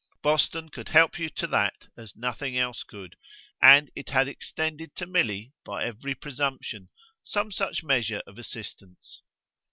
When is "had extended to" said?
4.09-5.05